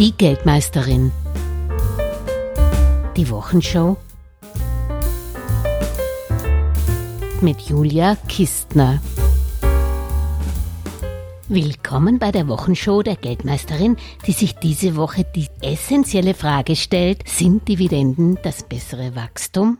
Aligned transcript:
Die 0.00 0.12
Geldmeisterin. 0.12 1.12
Die 3.18 3.28
Wochenshow 3.28 3.98
mit 7.42 7.60
Julia 7.60 8.16
Kistner. 8.26 9.02
Willkommen 11.48 12.18
bei 12.18 12.32
der 12.32 12.48
Wochenshow 12.48 13.02
der 13.02 13.16
Geldmeisterin, 13.16 13.98
die 14.26 14.32
sich 14.32 14.54
diese 14.54 14.96
Woche 14.96 15.26
die 15.36 15.48
essentielle 15.60 16.32
Frage 16.32 16.76
stellt, 16.76 17.28
sind 17.28 17.68
Dividenden 17.68 18.38
das 18.42 18.66
bessere 18.66 19.14
Wachstum? 19.14 19.76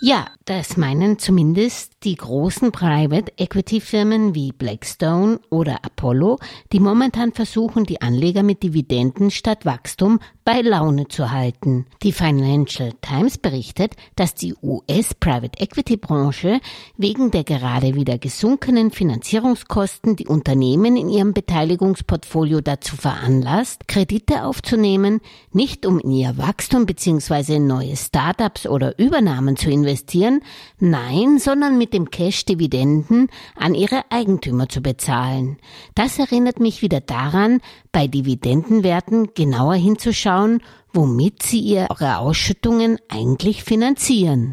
Ja, 0.00 0.28
das 0.48 0.78
meinen 0.78 1.18
zumindest 1.18 1.92
die 2.04 2.14
großen 2.14 2.72
Private 2.72 3.30
Equity 3.36 3.82
Firmen 3.82 4.34
wie 4.34 4.52
Blackstone 4.52 5.40
oder 5.50 5.84
Apollo, 5.84 6.38
die 6.72 6.80
momentan 6.80 7.32
versuchen, 7.32 7.84
die 7.84 8.00
Anleger 8.00 8.42
mit 8.42 8.62
Dividenden 8.62 9.30
statt 9.30 9.66
Wachstum 9.66 10.20
bei 10.44 10.62
Laune 10.62 11.08
zu 11.08 11.30
halten. 11.30 11.84
Die 12.02 12.12
Financial 12.12 12.94
Times 13.02 13.36
berichtet, 13.36 13.94
dass 14.16 14.34
die 14.34 14.54
US 14.62 15.12
Private 15.12 15.60
Equity 15.60 15.98
Branche 15.98 16.60
wegen 16.96 17.30
der 17.30 17.44
gerade 17.44 17.94
wieder 17.94 18.16
gesunkenen 18.16 18.90
Finanzierungskosten 18.90 20.16
die 20.16 20.28
Unternehmen 20.28 20.96
in 20.96 21.10
ihrem 21.10 21.34
Beteiligungsportfolio 21.34 22.62
dazu 22.62 22.96
veranlasst, 22.96 23.86
Kredite 23.86 24.44
aufzunehmen, 24.44 25.20
nicht 25.52 25.84
um 25.84 25.98
in 25.98 26.12
ihr 26.12 26.38
Wachstum 26.38 26.86
bzw. 26.86 27.58
neue 27.58 27.96
Startups 27.96 28.66
oder 28.66 28.98
Übernahmen 28.98 29.56
zu 29.56 29.68
investieren, 29.68 30.37
nein, 30.78 31.38
sondern 31.38 31.78
mit 31.78 31.92
dem 31.92 32.10
Cash 32.10 32.44
Dividenden 32.44 33.28
an 33.56 33.74
ihre 33.74 34.02
Eigentümer 34.10 34.68
zu 34.68 34.80
bezahlen. 34.80 35.58
Das 35.94 36.18
erinnert 36.18 36.60
mich 36.60 36.82
wieder 36.82 37.00
daran, 37.00 37.60
bei 37.92 38.06
Dividendenwerten 38.06 39.34
genauer 39.34 39.74
hinzuschauen, 39.74 40.62
womit 40.92 41.42
sie 41.42 41.60
ihre 41.60 42.18
Ausschüttungen 42.18 42.98
eigentlich 43.08 43.64
finanzieren. 43.64 44.52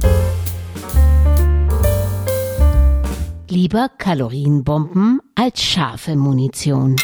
Lieber 3.48 3.90
Kalorienbomben 3.98 5.22
als 5.36 5.62
scharfe 5.64 6.16
Munition. 6.16 6.96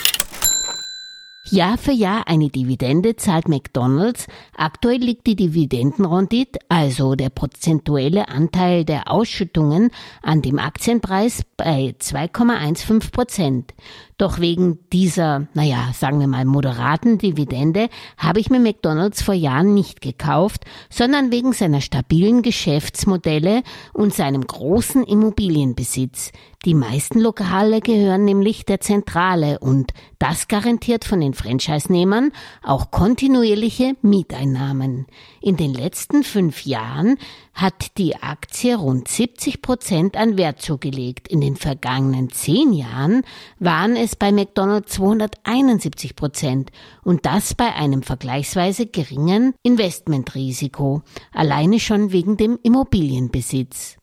Jahr 1.52 1.78
für 1.78 1.92
Jahr 1.92 2.30
eine 2.30 2.50
Dividende 2.50 3.18
zahlt 3.18 3.50
McDonald's. 3.50 4.28
Aktuell 4.56 5.00
liegt 5.00 5.28
die 5.28 5.36
Dividendenrendite, 5.36 6.60
also 6.70 7.16
der 7.16 7.30
prozentuelle 7.30 8.30
Anteil 8.30 8.86
der 8.86 9.12
Ausschüttungen 9.12 9.92
an 10.22 10.42
dem 10.42 10.60
Aktienpreis 10.60 11.44
bei 11.58 11.94
2,15 12.00 13.12
Prozent. 13.12 13.74
Doch 14.22 14.40
wegen 14.40 14.78
dieser, 14.94 15.48
naja, 15.56 15.90
sagen 15.96 16.20
wir 16.20 16.28
mal, 16.28 16.46
moderaten 16.46 17.18
Dividende 17.18 17.90
habe 18.20 18.40
ich 18.40 18.52
mir 18.52 18.60
McDonald's 18.60 19.24
vor 19.24 19.34
Jahren 19.34 19.74
nicht 19.74 20.00
gekauft, 20.00 20.66
sondern 20.92 21.32
wegen 21.32 21.54
seiner 21.54 21.82
stabilen 21.82 22.44
Geschäftsmodelle 22.44 23.64
und 23.94 24.14
seinem 24.14 24.46
großen 24.46 25.06
Immobilienbesitz. 25.06 26.34
Die 26.64 26.76
meisten 26.76 27.20
Lokale 27.20 27.82
gehören 27.82 28.24
nämlich 28.24 28.66
der 28.66 28.80
Zentrale 28.80 29.58
und 29.58 29.94
das 30.20 30.48
garantiert 30.48 31.06
von 31.06 31.20
den 31.20 31.34
Franchise-Nehmern 31.34 32.32
auch 32.62 32.92
kontinuierliche 32.92 33.96
Mieteinnahmen. 34.04 35.08
In 35.42 35.58
den 35.58 35.74
letzten 35.74 36.24
fünf 36.24 36.68
Jahren 36.68 37.18
hat 37.56 37.98
die 37.98 38.16
Aktie 38.18 38.76
rund 38.76 39.08
70 39.08 39.64
Prozent 39.64 40.16
an 40.16 40.38
Wert 40.38 40.62
zugelegt. 40.62 41.28
In 41.28 41.42
den 41.42 41.56
vergangenen 41.56 42.30
zehn 42.30 42.74
Jahren 42.74 43.24
waren 43.58 43.96
es 43.96 44.11
bei 44.16 44.32
McDonald's 44.32 44.94
271 44.94 46.16
Prozent 46.16 46.72
und 47.04 47.26
das 47.26 47.54
bei 47.54 47.74
einem 47.74 48.04
vergleichsweise 48.04 48.86
geringen 48.86 49.54
Investmentrisiko, 49.64 51.02
alleine 51.34 51.80
schon 51.80 52.12
wegen 52.12 52.38
dem 52.38 52.60
Immobilienbesitz. 52.64 53.98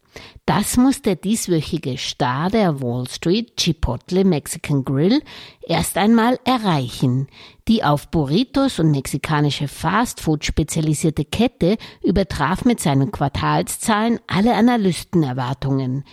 Das 0.47 0.77
muss 0.77 1.03
der 1.03 1.17
dieswöchige 1.17 1.99
Star 1.99 2.51
der 2.51 2.81
Wall 2.81 3.07
Street 3.09 3.57
Chipotle 3.57 4.25
Mexican 4.25 4.85
Grill 4.85 5.23
erst 5.61 5.97
einmal 5.99 6.39
erreichen. 6.45 7.29
Die 7.69 7.85
auf 7.85 8.09
Burritos 8.11 8.79
und 8.79 8.91
mexikanische 8.91 9.69
Fastfood 9.69 10.45
spezialisierte 10.45 11.25
Kette 11.25 11.77
übertraf 12.03 12.65
mit 12.65 12.81
seinen 12.81 13.13
Quartalszahlen 13.13 14.21
alle 14.27 14.55
Analystenerwartungen. 14.55 16.05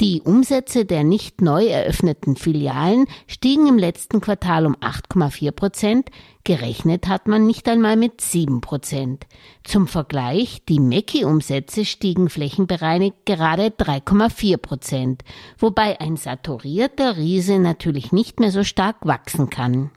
Die 0.00 0.22
Umsätze 0.22 0.84
der 0.84 1.04
nicht 1.04 1.42
neu 1.42 1.66
eröffneten 1.66 2.36
Filialen 2.36 3.06
stiegen 3.26 3.66
im 3.66 3.78
letzten 3.78 4.20
Quartal 4.20 4.66
um 4.66 4.74
8,4 4.76 5.52
Prozent, 5.52 6.10
gerechnet 6.44 7.06
hat 7.06 7.28
man 7.28 7.46
nicht 7.46 7.68
einmal 7.68 7.96
mit 7.96 8.20
7 8.20 8.60
Prozent. 8.60 9.26
Zum 9.62 9.86
Vergleich, 9.86 10.62
die 10.68 10.80
Mecki-Umsätze 10.80 11.84
stiegen 11.84 12.28
flächenbereinigt 12.28 13.26
gerade 13.26 13.66
3,4 13.66 14.56
Prozent, 14.56 15.22
wobei 15.58 16.00
ein 16.00 16.16
saturierter 16.16 17.16
Riese 17.16 17.60
natürlich 17.60 18.10
nicht 18.10 18.40
mehr 18.40 18.50
so 18.50 18.64
stark 18.64 18.96
wachsen 19.06 19.50
kann. 19.50 19.90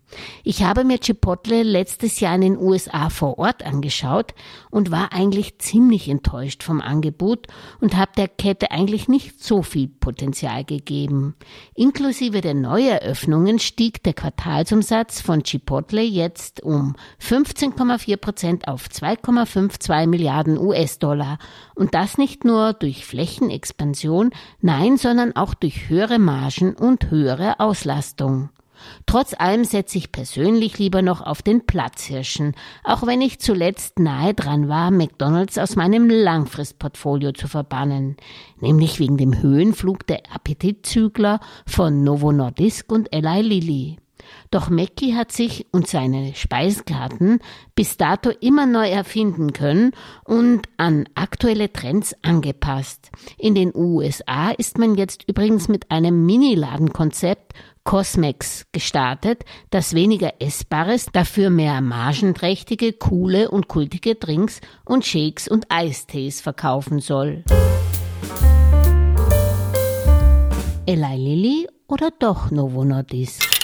Ich 0.43 0.63
habe 0.63 0.83
mir 0.83 0.99
Chipotle 0.99 1.63
letztes 1.63 2.19
Jahr 2.19 2.35
in 2.35 2.41
den 2.41 2.57
USA 2.57 3.09
vor 3.09 3.39
Ort 3.39 3.65
angeschaut 3.65 4.35
und 4.69 4.91
war 4.91 5.13
eigentlich 5.13 5.57
ziemlich 5.57 6.07
enttäuscht 6.09 6.61
vom 6.61 6.79
Angebot 6.79 7.47
und 7.81 7.95
habe 7.97 8.11
der 8.17 8.27
Kette 8.27 8.69
eigentlich 8.71 9.07
nicht 9.07 9.43
so 9.43 9.63
viel 9.63 9.84
Potenzial 9.87 10.63
gegeben. 10.63 11.35
Inklusive 11.73 12.41
der 12.41 12.53
Neueröffnungen 12.53 13.59
stieg 13.59 14.03
der 14.03 14.13
Quartalsumsatz 14.13 15.21
von 15.21 15.43
Chipotle 15.43 16.01
jetzt 16.01 16.63
um 16.63 16.95
15,4 17.21 18.17
Prozent 18.17 18.67
auf 18.67 18.87
2,52 18.87 20.07
Milliarden 20.07 20.57
US-Dollar 20.57 21.37
und 21.75 21.93
das 21.93 22.17
nicht 22.17 22.45
nur 22.45 22.73
durch 22.73 23.05
Flächenexpansion, 23.05 24.31
nein, 24.61 24.97
sondern 24.97 25.35
auch 25.35 25.53
durch 25.53 25.89
höhere 25.89 26.19
Margen 26.19 26.75
und 26.75 27.11
höhere 27.11 27.59
Auslastung. 27.59 28.49
Trotz 29.05 29.33
allem 29.33 29.63
setze 29.63 29.97
ich 29.97 30.11
persönlich 30.11 30.77
lieber 30.77 31.01
noch 31.01 31.21
auf 31.21 31.41
den 31.41 31.65
Platzhirschen, 31.65 32.55
auch 32.83 33.05
wenn 33.05 33.21
ich 33.21 33.39
zuletzt 33.39 33.99
nahe 33.99 34.33
dran 34.33 34.67
war, 34.69 34.91
McDonalds 34.91 35.57
aus 35.57 35.75
meinem 35.75 36.09
Langfristportfolio 36.09 37.31
zu 37.31 37.47
verbannen, 37.47 38.17
nämlich 38.59 38.99
wegen 38.99 39.17
dem 39.17 39.41
Höhenflug 39.41 40.07
der 40.07 40.23
Appetitzügler 40.33 41.39
von 41.65 42.03
Novo 42.03 42.31
Nordisk 42.31 42.91
und 42.91 43.11
Eli 43.13 43.41
Lilly. 43.41 43.97
Doch 44.51 44.69
Mackie 44.69 45.15
hat 45.15 45.31
sich 45.31 45.65
und 45.71 45.87
seine 45.87 46.33
Speisekarten 46.33 47.39
bis 47.75 47.97
dato 47.97 48.29
immer 48.29 48.65
neu 48.65 48.87
erfinden 48.89 49.53
können 49.53 49.91
und 50.23 50.67
an 50.77 51.07
aktuelle 51.15 51.71
Trends 51.71 52.15
angepasst. 52.21 53.11
In 53.37 53.55
den 53.55 53.71
USA 53.75 54.51
ist 54.51 54.77
man 54.77 54.95
jetzt 54.95 55.23
übrigens 55.27 55.67
mit 55.67 55.91
einem 55.91 56.25
Mini-Ladenkonzept 56.25 57.53
Cosmex 57.85 58.65
gestartet, 58.73 59.45
das 59.69 59.93
weniger 59.93 60.33
Essbares, 60.39 61.05
dafür 61.13 61.49
mehr 61.49 61.79
margenträchtige, 61.81 62.91
coole 62.93 63.49
und 63.49 63.69
kultige 63.69 64.15
Drinks 64.15 64.59
und 64.83 65.05
Shakes 65.05 65.47
und 65.47 65.67
Eistees 65.69 66.41
verkaufen 66.41 66.99
soll. 66.99 67.45
Eli 70.87 71.15
Lilly 71.15 71.67
oder 71.87 72.09
doch 72.19 72.51
Novo 72.51 72.83
Nordisk? 72.83 73.54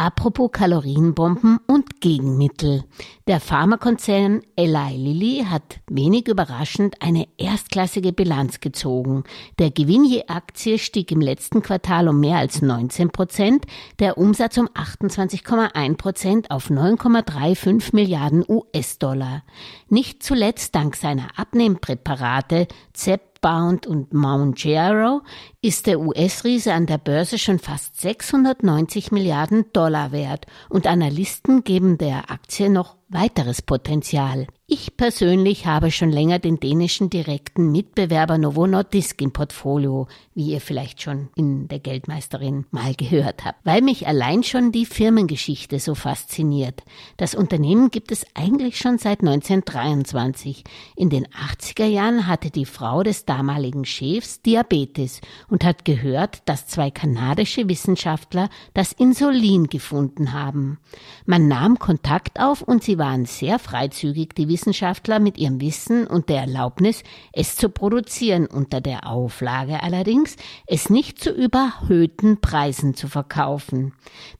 Apropos 0.00 0.50
Kalorienbomben 0.50 1.58
und 1.66 2.00
Gegenmittel. 2.00 2.84
Der 3.26 3.38
Pharmakonzern 3.38 4.40
Eli 4.56 4.96
Lilly 4.96 5.44
hat 5.44 5.80
wenig 5.90 6.26
überraschend 6.26 6.94
eine 7.00 7.28
erstklassige 7.36 8.14
Bilanz 8.14 8.60
gezogen. 8.60 9.24
Der 9.58 9.70
Gewinn 9.70 10.06
je 10.06 10.24
Aktie 10.26 10.78
stieg 10.78 11.12
im 11.12 11.20
letzten 11.20 11.60
Quartal 11.60 12.08
um 12.08 12.18
mehr 12.18 12.38
als 12.38 12.62
19 12.62 13.10
Prozent, 13.10 13.66
der 13.98 14.16
Umsatz 14.16 14.56
um 14.56 14.68
28,1 14.68 15.96
Prozent 15.98 16.50
auf 16.50 16.70
9,35 16.70 17.94
Milliarden 17.94 18.42
US-Dollar. 18.48 19.42
Nicht 19.90 20.22
zuletzt 20.22 20.74
dank 20.74 20.96
seiner 20.96 21.28
Abnehmpräparate 21.38 22.68
Zep 22.94 23.30
Bound 23.40 23.86
und 23.86 24.12
Mounjaro 24.12 25.22
ist 25.62 25.86
der 25.86 26.00
US-Riese 26.00 26.72
an 26.72 26.86
der 26.86 26.96
Börse 26.96 27.38
schon 27.38 27.58
fast 27.58 28.00
690 28.00 29.12
Milliarden 29.12 29.66
Dollar 29.74 30.10
wert 30.10 30.46
und 30.70 30.86
Analysten 30.86 31.64
geben 31.64 31.98
der 31.98 32.30
Aktie 32.30 32.70
noch 32.70 32.96
weiteres 33.10 33.60
Potenzial. 33.60 34.46
Ich 34.66 34.96
persönlich 34.96 35.66
habe 35.66 35.90
schon 35.90 36.10
länger 36.10 36.38
den 36.38 36.60
dänischen 36.60 37.10
direkten 37.10 37.72
Mitbewerber 37.72 38.38
Novo 38.38 38.68
Nordisk 38.68 39.20
im 39.20 39.32
Portfolio, 39.32 40.06
wie 40.32 40.52
ihr 40.52 40.60
vielleicht 40.60 41.02
schon 41.02 41.28
in 41.34 41.66
der 41.66 41.80
Geldmeisterin 41.80 42.66
mal 42.70 42.94
gehört 42.94 43.44
habt, 43.44 43.58
weil 43.66 43.82
mich 43.82 44.06
allein 44.06 44.44
schon 44.44 44.70
die 44.70 44.86
Firmengeschichte 44.86 45.80
so 45.80 45.96
fasziniert. 45.96 46.84
Das 47.16 47.34
Unternehmen 47.34 47.90
gibt 47.90 48.12
es 48.12 48.24
eigentlich 48.34 48.78
schon 48.78 48.98
seit 48.98 49.20
1923. 49.20 50.62
In 50.94 51.10
den 51.10 51.26
80er 51.26 51.86
Jahren 51.86 52.28
hatte 52.28 52.50
die 52.50 52.64
Frau 52.64 53.02
des 53.02 53.24
damaligen 53.24 53.84
Chefs 53.84 54.40
Diabetes 54.40 55.20
und 55.50 55.64
hat 55.64 55.84
gehört, 55.84 56.42
dass 56.46 56.66
zwei 56.66 56.90
kanadische 56.90 57.68
Wissenschaftler 57.68 58.48
das 58.72 58.92
Insulin 58.92 59.66
gefunden 59.66 60.32
haben. 60.32 60.78
Man 61.26 61.48
nahm 61.48 61.78
Kontakt 61.78 62.40
auf 62.40 62.62
und 62.62 62.84
sie 62.84 62.98
waren 62.98 63.26
sehr 63.26 63.58
freizügig, 63.58 64.34
die 64.34 64.48
Wissenschaftler, 64.48 65.18
mit 65.18 65.36
ihrem 65.38 65.60
Wissen 65.60 66.06
und 66.06 66.28
der 66.28 66.42
Erlaubnis, 66.42 67.02
es 67.32 67.56
zu 67.56 67.68
produzieren, 67.68 68.46
unter 68.46 68.80
der 68.80 69.06
Auflage 69.06 69.82
allerdings, 69.82 70.36
es 70.66 70.88
nicht 70.88 71.22
zu 71.22 71.30
überhöhten 71.30 72.40
Preisen 72.40 72.94
zu 72.94 73.08
verkaufen. 73.08 73.92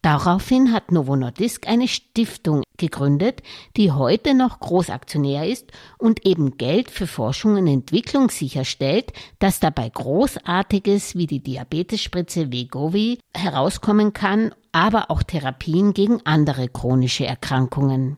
Daraufhin 0.02 0.72
hat 0.72 0.92
Novo 0.92 1.16
Nordisk 1.16 1.66
eine 1.66 1.88
Stiftung 1.88 2.62
gegründet, 2.76 3.42
die 3.76 3.92
heute 3.92 4.34
noch 4.34 4.60
Großaktionär 4.60 5.46
ist 5.46 5.70
und 5.98 6.26
eben 6.26 6.56
Geld 6.56 6.90
für 6.90 7.06
Forschung 7.06 7.56
und 7.56 7.66
Entwicklung 7.66 8.30
sicherstellt, 8.30 9.12
dass 9.38 9.60
dabei 9.60 9.88
Großartiges 9.88 10.99
wie 11.14 11.26
die 11.26 11.40
Diabetesspritze 11.40 12.52
Wegovi 12.52 13.18
herauskommen 13.34 14.12
kann, 14.12 14.54
aber 14.72 15.10
auch 15.10 15.22
Therapien 15.22 15.94
gegen 15.94 16.20
andere 16.24 16.68
chronische 16.68 17.26
Erkrankungen. 17.26 18.16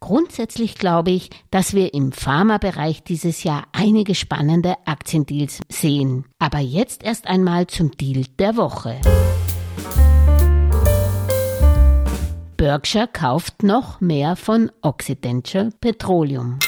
Grundsätzlich 0.00 0.74
glaube 0.74 1.10
ich, 1.12 1.30
dass 1.50 1.74
wir 1.74 1.94
im 1.94 2.12
Pharmabereich 2.12 3.04
dieses 3.04 3.44
Jahr 3.44 3.64
einige 3.72 4.14
spannende 4.14 4.74
Aktiendeals 4.84 5.60
sehen. 5.68 6.24
Aber 6.38 6.58
jetzt 6.58 7.04
erst 7.04 7.26
einmal 7.26 7.66
zum 7.68 7.92
Deal 7.92 8.24
der 8.38 8.56
Woche. 8.56 9.00
Berkshire 12.56 13.08
kauft 13.08 13.62
noch 13.62 14.00
mehr 14.00 14.36
von 14.36 14.70
Occidental 14.82 15.70
Petroleum. 15.80 16.58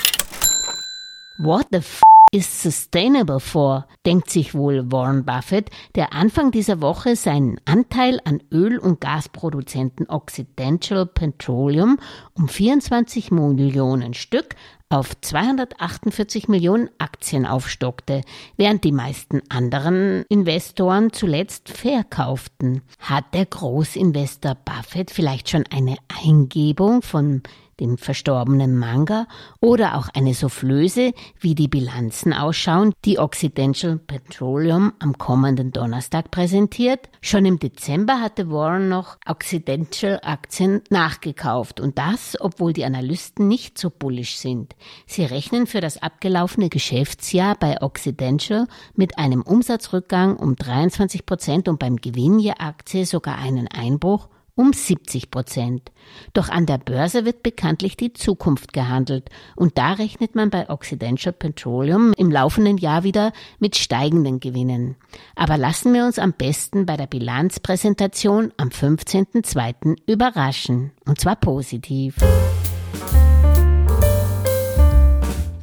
What 1.39 1.67
the 1.71 1.79
f 1.79 2.01
is 2.35 2.63
sustainable 2.63 3.39
for, 3.39 3.87
denkt 4.05 4.29
sich 4.29 4.55
wohl 4.55 4.91
Warren 4.91 5.25
Buffett, 5.25 5.71
der 5.95 6.13
Anfang 6.13 6.51
dieser 6.51 6.81
Woche 6.81 7.15
seinen 7.15 7.61
Anteil 7.65 8.21
an 8.25 8.43
Öl- 8.51 8.79
und 8.79 9.01
Gasproduzenten 9.01 10.11
Occidental 10.11 11.07
Petroleum 11.07 11.99
um 12.35 12.49
24 12.49 13.31
Millionen 13.31 14.15
Stück 14.15 14.57
auf 14.89 15.21
248 15.21 16.49
Millionen 16.49 16.91
Aktien 16.99 17.47
aufstockte, 17.47 18.23
während 18.57 18.85
die 18.85 18.93
meisten 18.93 19.43
anderen 19.49 20.25
Investoren 20.29 21.13
zuletzt 21.13 21.69
verkauften. 21.69 22.83
Hat 22.99 23.33
der 23.35 23.47
Großinvestor 23.47 24.57
Buffett 24.57 25.11
vielleicht 25.11 25.51
schon 25.51 25.65
eine 25.71 25.97
Eingebung 26.25 27.03
von 27.03 27.43
dem 27.81 27.99
verstorbenen 27.99 28.77
Manga, 28.77 29.27
oder 29.61 29.97
auch 29.97 30.09
eine 30.15 30.35
Soufflöse, 30.35 31.13
wie 31.41 31.55
die 31.55 31.69
Bilanzen 31.69 32.33
ausschauen, 32.33 32.93
die 33.05 33.19
Occidental 33.19 33.99
Petroleum 33.99 34.93
am 34.99 35.19
kommenden 35.19 35.73
Donnerstag 35.73 36.31
präsentiert. 36.31 37.09
Schon 37.21 37.47
im 37.47 37.59
Dezember 37.59 38.21
hatte 38.21 38.51
Warren 38.51 38.89
noch 38.89 39.17
Occidental 39.27 40.21
Aktien 40.23 40.83
nachgekauft 40.91 41.81
und 41.81 41.99
das, 41.99 42.37
obwohl 42.41 42.73
die 42.73 42.85
Analysten 42.85 43.49
nicht 43.49 43.79
so 43.79 43.91
bullisch 43.91 44.37
sind. 44.37 44.75
Sie 45.07 45.25
rechnen 45.25 45.67
für 45.67 45.81
das 45.81 46.03
abgelaufene 46.03 46.69
Geschäftsjahr 46.69 47.57
bei 47.57 47.81
Occidental 47.83 48.67
mit 48.95 49.19
einem 49.19 49.43
Umsatzrückgang 49.43 50.37
um 50.37 50.57
23 50.57 51.27
Prozent 51.27 51.69
und 51.69 51.79
beim 51.79 51.97
Gewinn 51.97 52.39
je 52.39 52.53
Aktie 52.53 53.07
sogar 53.07 53.39
einen 53.39 53.69
Einbruch 53.69 54.29
um 54.57 54.73
70 54.73 55.31
Prozent. 55.31 55.91
Doch 56.33 56.49
an 56.49 56.67
der 56.67 56.79
Börse 56.79 57.25
wird 57.25 57.43
bekanntlich 57.43 57.97
die 57.97 58.13
Zukunft 58.13 58.73
gehandelt 58.73 59.31
und 59.57 59.79
da 59.79 59.93
rechnet 59.93 60.35
man 60.35 60.51
bei 60.51 60.69
Occidental 60.71 61.33
Petroleum 61.33 62.13
im 62.17 62.31
laufenden 62.31 62.79
Jahr 62.79 63.05
wieder 63.05 63.33
mit 63.59 63.77
steigenden 63.77 64.41
Gewinnen. 64.41 64.97
Aber 65.35 65.57
lassen 65.57 65.93
wir 65.93 66.05
uns 66.05 66.19
am 66.19 66.33
besten 66.33 66.87
bei 66.87 66.97
der 66.97 67.07
Bilanzpräsentation 67.07 68.53
am 68.57 68.69
15.02. 68.69 69.97
überraschen. 70.07 70.93
Und 71.05 71.21
zwar 71.21 71.37
positiv. 71.37 72.17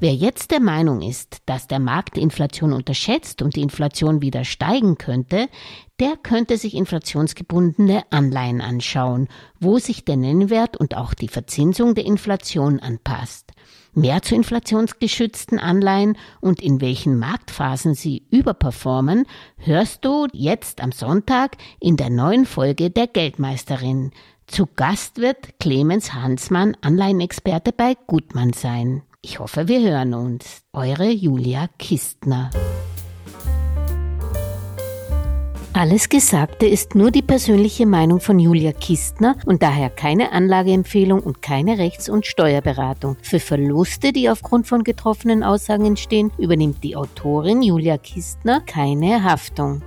Wer 0.01 0.15
jetzt 0.15 0.50
der 0.50 0.59
Meinung 0.59 1.03
ist, 1.03 1.44
dass 1.45 1.68
der 1.68 1.77
Markt 1.77 2.15
die 2.15 2.24
Inflation 2.24 2.74
unterschätzt 2.74 3.44
und 3.44 3.56
die 3.56 3.62
Inflation 3.62 4.24
wieder 4.24 4.45
steigen 4.45 4.98
könnte, 4.98 5.48
der 6.00 6.18
könnte 6.18 6.57
sich 6.57 6.74
inflationsgebundene 6.74 8.01
Anleihen 8.09 8.62
anschauen, 8.62 9.27
wo 9.59 9.77
sich 9.77 10.03
der 10.03 10.18
Nennwert 10.18 10.75
und 10.75 10.98
auch 10.98 11.13
die 11.13 11.27
Verzinsung 11.27 11.94
der 11.94 12.07
Inflation 12.07 12.80
anpasst. 12.80 13.51
Mehr 13.94 14.24
zu 14.24 14.33
inflationsgeschützten 14.33 15.59
Anleihen 15.59 16.18
und 16.39 16.63
in 16.63 16.81
welchen 16.81 17.19
Marktphasen 17.19 17.94
sie 17.94 18.25
überperformen, 18.31 19.27
hörst 19.57 20.03
du 20.03 20.25
jetzt 20.33 20.81
am 20.81 20.92
Sonntag 20.92 21.57
in 21.80 21.95
der 21.95 22.09
neuen 22.09 22.48
Folge 22.48 22.89
der 22.89 23.06
Geldmeisterin. 23.06 24.09
Zu 24.48 24.65
Gast 24.65 25.19
wird 25.19 25.59
Clemens 25.59 26.15
Hansmann, 26.15 26.75
Anleihenexperte 26.81 27.71
bei 27.71 27.95
Gutmann 28.07 28.53
sein. 28.53 29.03
Ich 29.24 29.38
hoffe, 29.38 29.68
wir 29.68 29.82
hören 29.82 30.16
uns. 30.16 30.64
Eure 30.74 31.08
Julia 31.12 31.68
Kistner. 31.78 32.50
Alles 35.74 36.10
Gesagte 36.10 36.66
ist 36.66 36.96
nur 36.96 37.12
die 37.12 37.22
persönliche 37.22 37.86
Meinung 37.86 38.20
von 38.20 38.40
Julia 38.40 38.72
Kistner 38.72 39.36
und 39.46 39.62
daher 39.62 39.92
keine 39.92 40.32
Anlageempfehlung 40.32 41.20
und 41.20 41.44
keine 41.44 41.78
Rechts- 41.78 42.10
und 42.10 42.26
Steuerberatung. 42.26 43.16
Für 43.22 43.40
Verluste, 43.40 44.12
die 44.12 44.28
aufgrund 44.28 44.66
von 44.66 44.84
getroffenen 44.84 45.44
Aussagen 45.44 45.86
entstehen, 45.86 46.32
übernimmt 46.40 46.84
die 46.84 46.96
Autorin 46.96 47.62
Julia 47.62 48.00
Kistner 48.00 48.62
keine 48.62 49.24
Haftung. 49.24 49.84